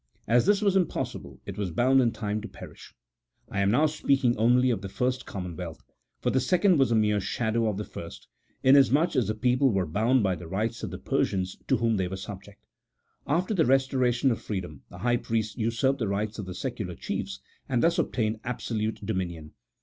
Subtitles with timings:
[0.27, 2.95] As this was impossible, it was bound in time to perish.
[3.51, 5.83] I am now speaking only of the first common wealth,
[6.21, 8.27] for the second was a mere shadow of the first,
[8.65, 11.97] inas much as the people were bound by the rights of the Persians to whom
[11.97, 12.65] they were subject.
[13.27, 16.95] After the restoration of free dom, the high priests usurped the rights of the secular
[16.95, 17.39] chiefs,
[17.69, 19.53] and thus obtained absolute dominion.